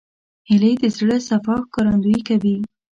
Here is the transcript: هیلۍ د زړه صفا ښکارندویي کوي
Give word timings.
هیلۍ 0.49 0.73
د 0.81 0.83
زړه 0.97 1.17
صفا 1.29 1.55
ښکارندویي 1.65 2.19
کوي 2.27 2.55